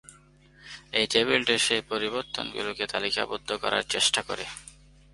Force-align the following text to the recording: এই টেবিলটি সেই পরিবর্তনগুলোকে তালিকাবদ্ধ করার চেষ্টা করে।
এই 0.93 1.05
টেবিলটি 1.07 1.55
সেই 1.57 1.81
পরিবর্তনগুলোকে 1.89 2.83
তালিকাবদ্ধ 2.87 3.49
করার 3.53 3.83
চেষ্টা 3.89 4.21
করে। 4.21 4.45